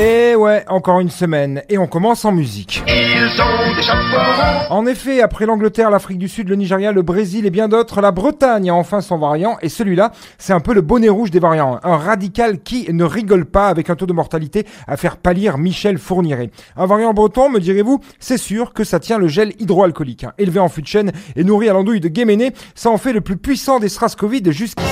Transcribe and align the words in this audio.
Et 0.00 0.34
ouais, 0.34 0.64
encore 0.68 1.00
une 1.00 1.10
semaine, 1.10 1.62
et 1.68 1.76
on 1.76 1.86
commence 1.86 2.24
en 2.24 2.32
musique. 2.32 2.82
En 4.70 4.86
effet, 4.86 5.20
après 5.20 5.44
l'Angleterre, 5.44 5.90
l'Afrique 5.90 6.16
du 6.16 6.26
Sud, 6.26 6.48
le 6.48 6.56
Nigeria, 6.56 6.90
le 6.90 7.02
Brésil 7.02 7.44
et 7.44 7.50
bien 7.50 7.68
d'autres, 7.68 8.00
la 8.00 8.10
Bretagne 8.10 8.70
a 8.70 8.74
enfin 8.74 9.02
son 9.02 9.18
variant, 9.18 9.58
et 9.60 9.68
celui-là, 9.68 10.12
c'est 10.38 10.54
un 10.54 10.60
peu 10.60 10.72
le 10.72 10.80
bonnet 10.80 11.10
rouge 11.10 11.30
des 11.30 11.38
variants. 11.38 11.78
Un 11.82 11.98
radical 11.98 12.60
qui 12.60 12.90
ne 12.90 13.04
rigole 13.04 13.44
pas 13.44 13.68
avec 13.68 13.90
un 13.90 13.94
taux 13.94 14.06
de 14.06 14.14
mortalité 14.14 14.66
à 14.86 14.96
faire 14.96 15.18
pâlir 15.18 15.58
Michel 15.58 15.98
Fourniret. 15.98 16.50
Un 16.78 16.86
variant 16.86 17.12
breton, 17.12 17.50
me 17.50 17.60
direz-vous, 17.60 18.00
c'est 18.18 18.38
sûr 18.38 18.72
que 18.72 18.84
ça 18.84 19.00
tient 19.00 19.18
le 19.18 19.28
gel 19.28 19.52
hydroalcoolique. 19.58 20.24
Élevé 20.38 20.60
en 20.60 20.70
fût 20.70 20.80
de 20.80 20.86
chêne 20.86 21.12
et 21.36 21.44
nourri 21.44 21.68
à 21.68 21.74
l'andouille 21.74 22.00
de 22.00 22.08
Guéméné, 22.08 22.54
ça 22.74 22.88
en 22.88 22.96
fait 22.96 23.12
le 23.12 23.20
plus 23.20 23.36
puissant 23.36 23.80
des 23.80 23.90
strass 23.90 24.16
Covid 24.16 24.50
jusqu'ici. 24.50 24.88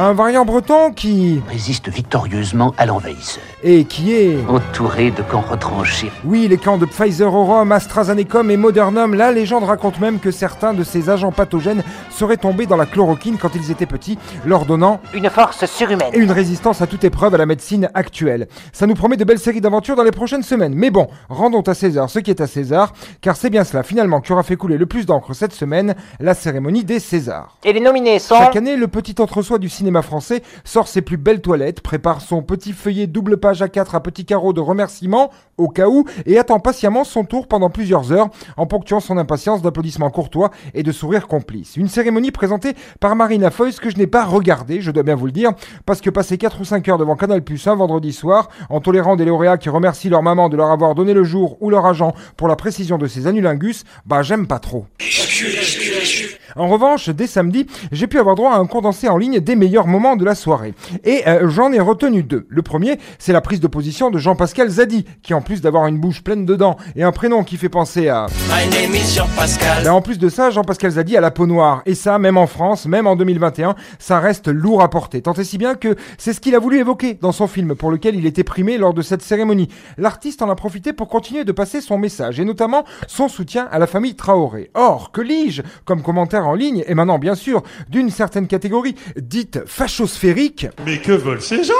Un 0.00 0.12
variant 0.12 0.44
breton 0.44 0.92
qui... 0.92 1.42
Résiste 1.48 1.88
victorieusement 1.88 2.72
à 2.78 2.86
l'envahisseur. 2.86 3.42
Et 3.64 3.82
qui 3.82 4.12
est... 4.12 4.38
Entouré 4.46 5.10
de 5.10 5.22
camps 5.22 5.40
retranchés. 5.40 6.12
Oui, 6.24 6.46
les 6.46 6.56
camps 6.56 6.78
de 6.78 6.86
Pfizer 6.86 7.34
au 7.34 7.44
Rhum, 7.44 7.72
AstraZeneca 7.72 8.42
et 8.48 8.56
Modernum. 8.56 9.14
La 9.14 9.32
légende 9.32 9.64
raconte 9.64 9.98
même 9.98 10.20
que 10.20 10.30
certains 10.30 10.72
de 10.72 10.84
ces 10.84 11.10
agents 11.10 11.32
pathogènes 11.32 11.82
seraient 12.10 12.36
tombés 12.36 12.66
dans 12.66 12.76
la 12.76 12.86
chloroquine 12.86 13.38
quand 13.38 13.56
ils 13.56 13.72
étaient 13.72 13.86
petits, 13.86 14.20
leur 14.46 14.66
donnant... 14.66 15.00
Une 15.14 15.28
force 15.30 15.66
surhumaine. 15.66 16.10
Et 16.12 16.18
une 16.18 16.30
résistance 16.30 16.80
à 16.80 16.86
toute 16.86 17.02
épreuve 17.02 17.34
à 17.34 17.38
la 17.38 17.46
médecine 17.46 17.90
actuelle. 17.94 18.46
Ça 18.72 18.86
nous 18.86 18.94
promet 18.94 19.16
de 19.16 19.24
belles 19.24 19.40
séries 19.40 19.60
d'aventures 19.60 19.96
dans 19.96 20.04
les 20.04 20.12
prochaines 20.12 20.44
semaines. 20.44 20.74
Mais 20.76 20.90
bon, 20.90 21.08
rendons 21.28 21.62
à 21.62 21.74
César 21.74 22.08
ce 22.08 22.20
qui 22.20 22.30
est 22.30 22.40
à 22.40 22.46
César, 22.46 22.92
car 23.20 23.34
c'est 23.34 23.50
bien 23.50 23.64
cela 23.64 23.82
finalement 23.82 24.20
qui 24.20 24.30
aura 24.30 24.44
fait 24.44 24.54
couler 24.54 24.78
le 24.78 24.86
plus 24.86 25.06
d'encre 25.06 25.34
cette 25.34 25.54
semaine, 25.54 25.96
la 26.20 26.34
cérémonie 26.34 26.84
des 26.84 27.00
Césars. 27.00 27.58
Et 27.64 27.72
les 27.72 27.80
nominés 27.80 28.20
sont... 28.20 28.36
Chaque 28.36 28.54
année, 28.54 28.76
le 28.76 28.86
petit 28.86 29.16
entre-soi 29.18 29.58
du 29.58 29.68
cinéma 29.68 29.87
français 30.02 30.42
sort 30.64 30.88
ses 30.88 31.02
plus 31.02 31.16
belles 31.16 31.40
toilettes, 31.40 31.80
prépare 31.80 32.20
son 32.20 32.42
petit 32.42 32.72
feuillet 32.72 33.06
double 33.06 33.38
page 33.38 33.62
à 33.62 33.68
4 33.68 33.94
à 33.94 34.02
petits 34.02 34.24
carreaux 34.24 34.52
de 34.52 34.60
remerciements, 34.60 35.30
au 35.56 35.68
cas 35.68 35.88
où, 35.88 36.04
et 36.26 36.38
attend 36.38 36.60
patiemment 36.60 37.04
son 37.04 37.24
tour 37.24 37.48
pendant 37.48 37.70
plusieurs 37.70 38.12
heures, 38.12 38.28
en 38.56 38.66
ponctuant 38.66 39.00
son 39.00 39.18
impatience 39.18 39.62
d'applaudissements 39.62 40.10
courtois 40.10 40.50
et 40.74 40.82
de 40.82 40.92
sourires 40.92 41.26
complices. 41.26 41.76
Une 41.76 41.88
cérémonie 41.88 42.30
présentée 42.30 42.74
par 43.00 43.16
Marina 43.16 43.50
Foïs 43.50 43.80
que 43.80 43.90
je 43.90 43.96
n'ai 43.96 44.06
pas 44.06 44.24
regardée, 44.24 44.80
je 44.80 44.90
dois 44.90 45.02
bien 45.02 45.16
vous 45.16 45.26
le 45.26 45.32
dire, 45.32 45.52
parce 45.86 46.00
que 46.00 46.10
passer 46.10 46.38
4 46.38 46.60
ou 46.60 46.64
5 46.64 46.88
heures 46.88 46.98
devant 46.98 47.16
Canal 47.16 47.42
Plus 47.42 47.66
un 47.66 47.74
vendredi 47.74 48.12
soir, 48.12 48.48
en 48.70 48.80
tolérant 48.80 49.16
des 49.16 49.24
lauréats 49.24 49.58
qui 49.58 49.68
remercient 49.68 50.10
leur 50.10 50.22
maman 50.22 50.48
de 50.48 50.56
leur 50.56 50.70
avoir 50.70 50.94
donné 50.94 51.14
le 51.14 51.24
jour 51.24 51.56
ou 51.60 51.70
leur 51.70 51.86
agent 51.86 52.14
pour 52.36 52.48
la 52.48 52.56
précision 52.56 52.98
de 52.98 53.06
ces 53.06 53.26
annulingus, 53.26 53.84
bah 54.06 54.22
j'aime 54.22 54.46
pas 54.46 54.58
trop. 54.58 54.86
En 56.58 56.66
revanche, 56.66 57.08
dès 57.10 57.28
samedi, 57.28 57.66
j'ai 57.92 58.08
pu 58.08 58.18
avoir 58.18 58.34
droit 58.34 58.50
à 58.52 58.56
un 58.56 58.66
condensé 58.66 59.08
en 59.08 59.16
ligne 59.16 59.38
des 59.38 59.54
meilleurs 59.54 59.86
moments 59.86 60.16
de 60.16 60.24
la 60.24 60.34
soirée. 60.34 60.74
Et 61.04 61.22
euh, 61.28 61.48
j'en 61.48 61.72
ai 61.72 61.78
retenu 61.78 62.24
deux. 62.24 62.46
Le 62.48 62.62
premier, 62.62 62.98
c'est 63.20 63.32
la 63.32 63.40
prise 63.40 63.60
de 63.60 63.68
position 63.68 64.10
de 64.10 64.18
Jean-Pascal 64.18 64.68
Zadi, 64.68 65.04
qui 65.22 65.34
en 65.34 65.40
plus 65.40 65.60
d'avoir 65.60 65.86
une 65.86 65.98
bouche 65.98 66.24
pleine 66.24 66.44
de 66.44 66.56
dents 66.56 66.76
et 66.96 67.04
un 67.04 67.12
prénom 67.12 67.44
qui 67.44 67.56
fait 67.58 67.68
penser 67.68 68.08
à... 68.08 68.26
My 68.48 68.68
name 68.74 68.92
is 68.92 69.14
Jean-Pascal. 69.14 69.84
Ben, 69.84 69.92
en 69.92 70.02
plus 70.02 70.18
de 70.18 70.28
ça, 70.28 70.50
Jean-Pascal 70.50 70.90
Zadi 70.90 71.16
a 71.16 71.20
la 71.20 71.30
peau 71.30 71.46
noire. 71.46 71.82
Et 71.86 71.94
ça, 71.94 72.18
même 72.18 72.36
en 72.36 72.48
France, 72.48 72.86
même 72.86 73.06
en 73.06 73.14
2021, 73.14 73.76
ça 74.00 74.18
reste 74.18 74.48
lourd 74.48 74.82
à 74.82 74.90
porter. 74.90 75.22
Tant 75.22 75.34
et 75.34 75.44
si 75.44 75.58
bien 75.58 75.76
que 75.76 75.94
c'est 76.18 76.32
ce 76.32 76.40
qu'il 76.40 76.56
a 76.56 76.58
voulu 76.58 76.78
évoquer 76.78 77.14
dans 77.14 77.32
son 77.32 77.46
film 77.46 77.76
pour 77.76 77.92
lequel 77.92 78.16
il 78.16 78.26
était 78.26 78.42
primé 78.42 78.78
lors 78.78 78.94
de 78.94 79.02
cette 79.02 79.22
cérémonie. 79.22 79.68
L'artiste 79.96 80.42
en 80.42 80.50
a 80.50 80.56
profité 80.56 80.92
pour 80.92 81.08
continuer 81.08 81.44
de 81.44 81.52
passer 81.52 81.80
son 81.80 81.98
message 81.98 82.40
et 82.40 82.44
notamment 82.44 82.84
son 83.06 83.28
soutien 83.28 83.68
à 83.70 83.78
la 83.78 83.86
famille 83.86 84.16
Traoré. 84.16 84.72
Or, 84.74 85.12
que 85.12 85.20
lis-je 85.20 85.62
comme 85.84 86.02
commentaire 86.02 86.47
ligne 86.54 86.84
et 86.86 86.94
maintenant 86.94 87.18
bien 87.18 87.34
sûr 87.34 87.62
d'une 87.88 88.10
certaine 88.10 88.46
catégorie 88.46 88.94
dite 89.16 89.60
fachosphérique. 89.66 90.66
Mais 90.84 90.98
que 90.98 91.12
veulent 91.12 91.42
ces 91.42 91.64
gens? 91.64 91.74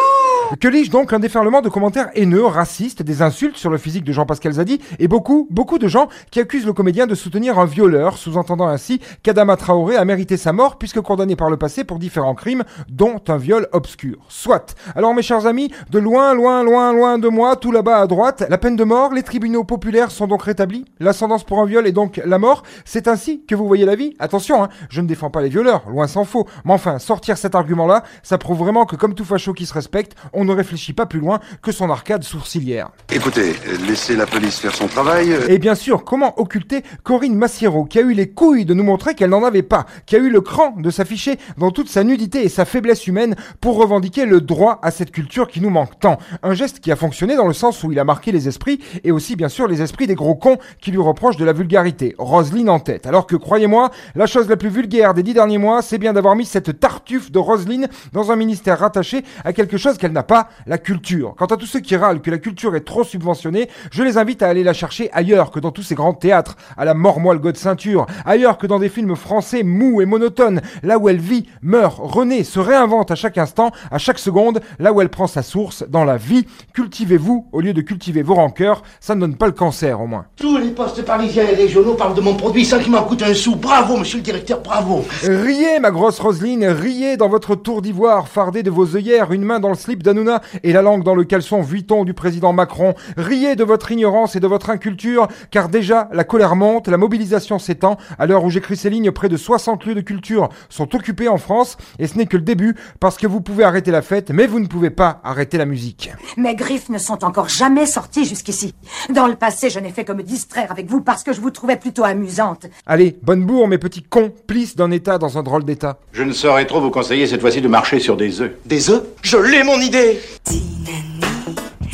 Que 0.56 0.68
lis-je 0.68 0.90
donc 0.90 1.12
un 1.12 1.18
déferlement 1.18 1.60
de 1.60 1.68
commentaires 1.68 2.08
haineux, 2.14 2.44
racistes, 2.44 3.02
des 3.02 3.20
insultes 3.20 3.56
sur 3.56 3.70
le 3.70 3.76
physique 3.76 4.04
de 4.04 4.12
Jean-Pascal 4.12 4.52
Zadi 4.52 4.80
et 4.98 5.06
beaucoup, 5.06 5.46
beaucoup 5.50 5.78
de 5.78 5.88
gens 5.88 6.08
qui 6.30 6.40
accusent 6.40 6.64
le 6.64 6.72
comédien 6.72 7.06
de 7.06 7.14
soutenir 7.14 7.58
un 7.58 7.66
violeur, 7.66 8.16
sous-entendant 8.16 8.66
ainsi 8.66 9.00
qu'Adama 9.22 9.56
Traoré 9.56 9.96
a 9.96 10.04
mérité 10.04 10.36
sa 10.36 10.52
mort 10.52 10.78
puisque 10.78 11.00
condamné 11.00 11.36
par 11.36 11.50
le 11.50 11.58
passé 11.58 11.84
pour 11.84 11.98
différents 11.98 12.34
crimes, 12.34 12.64
dont 12.88 13.20
un 13.28 13.36
viol 13.36 13.68
obscur. 13.72 14.16
Soit. 14.28 14.74
Alors 14.96 15.14
mes 15.14 15.22
chers 15.22 15.46
amis, 15.46 15.70
de 15.90 15.98
loin, 15.98 16.34
loin, 16.34 16.62
loin, 16.62 16.92
loin 16.92 17.18
de 17.18 17.28
moi, 17.28 17.56
tout 17.56 17.72
là-bas 17.72 18.00
à 18.00 18.06
droite, 18.06 18.44
la 18.48 18.58
peine 18.58 18.76
de 18.76 18.84
mort, 18.84 19.12
les 19.12 19.22
tribunaux 19.22 19.64
populaires 19.64 20.10
sont 20.10 20.26
donc 20.26 20.42
rétablis, 20.42 20.86
l'ascendance 20.98 21.44
pour 21.44 21.60
un 21.60 21.66
viol 21.66 21.86
est 21.86 21.92
donc 21.92 22.20
la 22.24 22.38
mort, 22.38 22.62
c'est 22.86 23.06
ainsi 23.06 23.44
que 23.44 23.54
vous 23.54 23.66
voyez 23.66 23.84
la 23.84 23.96
vie 23.96 24.14
Attention, 24.18 24.64
hein, 24.64 24.68
je 24.88 25.00
ne 25.02 25.06
défends 25.06 25.30
pas 25.30 25.42
les 25.42 25.50
violeurs, 25.50 25.82
loin 25.88 26.06
s'en 26.06 26.24
faut, 26.24 26.46
mais 26.64 26.72
enfin, 26.72 26.98
sortir 26.98 27.36
cet 27.36 27.54
argument-là, 27.54 28.02
ça 28.22 28.38
prouve 28.38 28.58
vraiment 28.58 28.86
que 28.86 28.96
comme 28.96 29.14
tout 29.14 29.24
facho 29.24 29.52
qui 29.52 29.66
se 29.66 29.74
respecte, 29.74 30.16
on 30.38 30.44
ne 30.44 30.54
réfléchit 30.54 30.92
pas 30.92 31.06
plus 31.06 31.18
loin 31.18 31.40
que 31.62 31.72
son 31.72 31.90
arcade 31.90 32.22
sourcilière. 32.22 32.90
Écoutez, 33.12 33.54
laissez 33.86 34.14
la 34.14 34.26
police 34.26 34.58
faire 34.58 34.74
son 34.74 34.86
travail. 34.86 35.34
Et 35.48 35.58
bien 35.58 35.74
sûr, 35.74 36.04
comment 36.04 36.38
occulter 36.38 36.82
Corinne 37.02 37.34
Massiero, 37.34 37.84
qui 37.84 37.98
a 37.98 38.02
eu 38.02 38.12
les 38.12 38.30
couilles 38.30 38.64
de 38.64 38.74
nous 38.74 38.84
montrer 38.84 39.14
qu'elle 39.14 39.30
n'en 39.30 39.44
avait 39.44 39.62
pas, 39.62 39.86
qui 40.06 40.14
a 40.14 40.18
eu 40.20 40.30
le 40.30 40.40
cran 40.40 40.74
de 40.78 40.90
s'afficher 40.90 41.38
dans 41.56 41.72
toute 41.72 41.88
sa 41.88 42.04
nudité 42.04 42.44
et 42.44 42.48
sa 42.48 42.64
faiblesse 42.64 43.06
humaine 43.08 43.34
pour 43.60 43.76
revendiquer 43.76 44.26
le 44.26 44.40
droit 44.40 44.78
à 44.82 44.92
cette 44.92 45.10
culture 45.10 45.48
qui 45.48 45.60
nous 45.60 45.70
manque 45.70 45.98
tant. 45.98 46.18
Un 46.44 46.54
geste 46.54 46.78
qui 46.78 46.92
a 46.92 46.96
fonctionné 46.96 47.34
dans 47.34 47.48
le 47.48 47.52
sens 47.52 47.82
où 47.82 47.90
il 47.90 47.98
a 47.98 48.04
marqué 48.04 48.30
les 48.30 48.46
esprits 48.46 48.78
et 49.02 49.10
aussi 49.10 49.34
bien 49.34 49.48
sûr 49.48 49.66
les 49.66 49.82
esprits 49.82 50.06
des 50.06 50.14
gros 50.14 50.36
cons 50.36 50.58
qui 50.80 50.92
lui 50.92 50.98
reprochent 50.98 51.36
de 51.36 51.44
la 51.44 51.52
vulgarité. 51.52 52.14
Roselyne 52.18 52.70
en 52.70 52.78
tête. 52.78 53.06
Alors 53.06 53.26
que 53.26 53.34
croyez-moi, 53.34 53.90
la 54.14 54.26
chose 54.26 54.48
la 54.48 54.56
plus 54.56 54.68
vulgaire 54.68 55.14
des 55.14 55.24
dix 55.24 55.34
derniers 55.34 55.58
mois, 55.58 55.82
c'est 55.82 55.98
bien 55.98 56.12
d'avoir 56.12 56.36
mis 56.36 56.46
cette 56.46 56.78
tartuffe 56.78 57.32
de 57.32 57.38
Roselyne 57.38 57.88
dans 58.12 58.30
un 58.30 58.36
ministère 58.36 58.78
rattaché 58.78 59.24
à 59.44 59.52
quelque 59.52 59.76
chose 59.76 59.98
qu'elle 59.98 60.12
n'a 60.12 60.22
pas, 60.28 60.48
la 60.66 60.78
culture. 60.78 61.34
Quant 61.36 61.46
à 61.46 61.56
tous 61.56 61.66
ceux 61.66 61.80
qui 61.80 61.96
râlent 61.96 62.20
que 62.20 62.30
la 62.30 62.38
culture 62.38 62.76
est 62.76 62.84
trop 62.84 63.02
subventionnée, 63.02 63.68
je 63.90 64.04
les 64.04 64.18
invite 64.18 64.42
à 64.42 64.48
aller 64.48 64.62
la 64.62 64.74
chercher 64.74 65.10
ailleurs 65.12 65.50
que 65.50 65.58
dans 65.58 65.72
tous 65.72 65.82
ces 65.82 65.96
grands 65.96 66.12
théâtres, 66.12 66.56
à 66.76 66.84
la 66.84 66.94
mort-moelle 66.94 67.40
de 67.40 67.56
ceinture, 67.56 68.06
ailleurs 68.24 68.58
que 68.58 68.66
dans 68.66 68.78
des 68.78 68.90
films 68.90 69.16
français 69.16 69.62
mous 69.64 70.00
et 70.00 70.06
monotones, 70.06 70.60
là 70.82 70.98
où 70.98 71.08
elle 71.08 71.18
vit, 71.18 71.48
meurt, 71.62 71.98
renaît, 71.98 72.44
se 72.44 72.60
réinvente 72.60 73.10
à 73.10 73.14
chaque 73.14 73.38
instant, 73.38 73.72
à 73.90 73.98
chaque 73.98 74.18
seconde, 74.18 74.60
là 74.78 74.92
où 74.92 75.00
elle 75.00 75.08
prend 75.08 75.26
sa 75.26 75.42
source, 75.42 75.84
dans 75.88 76.04
la 76.04 76.18
vie. 76.18 76.46
Cultivez-vous 76.74 77.48
au 77.52 77.60
lieu 77.60 77.72
de 77.72 77.80
cultiver 77.80 78.22
vos 78.22 78.34
rancœurs, 78.34 78.82
ça 79.00 79.14
ne 79.14 79.20
donne 79.22 79.36
pas 79.36 79.46
le 79.46 79.52
cancer 79.52 80.00
au 80.00 80.06
moins. 80.06 80.26
Tous 80.36 80.58
les 80.58 80.70
postes 80.70 81.02
parisiens 81.04 81.44
et 81.50 81.54
régionaux 81.54 81.94
parlent 81.94 82.14
de 82.14 82.20
mon 82.20 82.34
produit 82.34 82.66
sans 82.66 82.78
qu'il 82.78 82.92
m'en 82.92 83.02
coûte 83.02 83.22
un 83.22 83.34
sou. 83.34 83.56
Bravo, 83.56 83.96
monsieur 83.96 84.18
le 84.18 84.24
directeur, 84.24 84.60
bravo. 84.60 85.04
Riez, 85.22 85.80
ma 85.80 85.90
grosse 85.90 86.20
Roselyne, 86.20 86.66
riez 86.66 87.16
dans 87.16 87.28
votre 87.28 87.54
tour 87.54 87.80
d'ivoire, 87.80 88.28
fardé 88.28 88.62
de 88.62 88.70
vos 88.70 88.94
œillères, 88.94 89.32
une 89.32 89.44
main 89.44 89.60
dans 89.60 89.70
le 89.70 89.74
slip 89.74 90.02
d'Anouna 90.18 90.42
et 90.62 90.72
la 90.72 90.82
langue 90.82 91.04
dans 91.04 91.14
le 91.14 91.24
caleçon 91.24 91.60
Vuitton 91.60 92.04
du 92.04 92.14
président 92.14 92.52
Macron. 92.52 92.94
Riez 93.16 93.56
de 93.56 93.64
votre 93.64 93.90
ignorance 93.92 94.36
et 94.36 94.40
de 94.40 94.46
votre 94.46 94.70
inculture, 94.70 95.28
car 95.50 95.68
déjà, 95.68 96.08
la 96.12 96.24
colère 96.24 96.56
monte, 96.56 96.88
la 96.88 96.96
mobilisation 96.96 97.58
s'étend. 97.58 97.96
À 98.18 98.26
l'heure 98.26 98.44
où 98.44 98.50
j'écris 98.50 98.76
ces 98.76 98.90
lignes, 98.90 99.10
près 99.10 99.28
de 99.28 99.36
60 99.36 99.84
lieux 99.86 99.94
de 99.94 100.00
culture 100.00 100.48
sont 100.68 100.94
occupés 100.94 101.28
en 101.28 101.38
France, 101.38 101.76
et 101.98 102.06
ce 102.06 102.16
n'est 102.16 102.26
que 102.26 102.36
le 102.36 102.42
début, 102.42 102.74
parce 103.00 103.16
que 103.16 103.26
vous 103.26 103.40
pouvez 103.40 103.64
arrêter 103.64 103.90
la 103.90 104.02
fête, 104.02 104.30
mais 104.30 104.46
vous 104.46 104.60
ne 104.60 104.66
pouvez 104.66 104.90
pas 104.90 105.20
arrêter 105.24 105.58
la 105.58 105.64
musique. 105.64 106.10
Mes 106.36 106.54
griffes 106.54 106.88
ne 106.88 106.98
sont 106.98 107.24
encore 107.24 107.48
jamais 107.48 107.86
sorties 107.86 108.24
jusqu'ici. 108.24 108.74
Dans 109.10 109.26
le 109.26 109.34
passé, 109.34 109.70
je 109.70 109.80
n'ai 109.80 109.90
fait 109.90 110.04
que 110.04 110.12
me 110.12 110.22
distraire 110.22 110.70
avec 110.70 110.86
vous 110.86 111.00
parce 111.00 111.22
que 111.22 111.32
je 111.32 111.40
vous 111.40 111.50
trouvais 111.50 111.76
plutôt 111.76 112.04
amusante. 112.04 112.66
Allez, 112.86 113.16
bonne 113.22 113.44
bourre, 113.44 113.68
mes 113.68 113.78
petits 113.78 114.02
complices 114.02 114.76
d'un 114.76 114.90
état 114.90 115.18
dans 115.18 115.38
un 115.38 115.42
drôle 115.42 115.64
d'état. 115.64 115.98
Je 116.12 116.22
ne 116.22 116.32
saurais 116.32 116.66
trop 116.66 116.80
vous 116.80 116.90
conseiller 116.90 117.26
cette 117.26 117.40
fois-ci 117.40 117.60
de 117.60 117.68
marcher 117.68 118.00
sur 118.00 118.16
des 118.16 118.40
œufs. 118.40 118.52
Des 118.66 118.90
œufs? 118.90 119.02
Je 119.22 119.36
l'ai, 119.36 119.62
mon 119.62 119.80
idée 119.80 120.07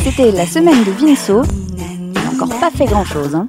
C'était 0.02 0.30
la 0.30 0.46
semaine 0.46 0.84
de 0.84 0.90
Vinceau. 0.92 1.42
Il 1.76 2.12
n'a 2.12 2.20
encore 2.30 2.60
pas 2.60 2.70
fait 2.70 2.86
grand-chose. 2.86 3.34
Hein. 3.34 3.46